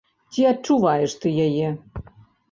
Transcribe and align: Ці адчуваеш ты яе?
Ці 0.35 0.45
адчуваеш 0.51 1.13
ты 1.25 1.33
яе? 1.47 1.67